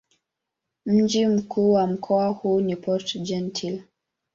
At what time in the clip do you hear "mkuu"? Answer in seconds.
1.25-1.73